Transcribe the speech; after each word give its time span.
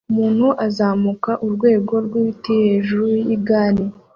Umuntu 0.11 0.47
azamuka 0.67 1.31
urwego 1.45 1.93
rwibiti 2.05 2.51
hejuru 2.63 3.03
yigitare 3.13 3.83